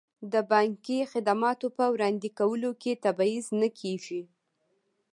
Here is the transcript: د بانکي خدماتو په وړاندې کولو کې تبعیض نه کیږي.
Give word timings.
د 0.33 0.35
بانکي 0.51 0.99
خدماتو 1.11 1.67
په 1.77 1.85
وړاندې 1.93 2.27
کولو 2.39 2.71
کې 2.81 2.99
تبعیض 3.05 3.45
نه 3.61 3.69
کیږي. 3.79 4.21